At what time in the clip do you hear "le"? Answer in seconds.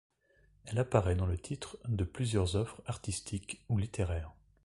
1.27-1.37